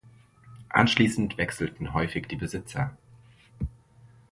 [0.69, 2.97] Anschließend wechselten häufig die Besitzer.